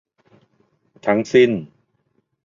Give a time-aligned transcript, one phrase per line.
[1.05, 1.51] ทั้งสิ้น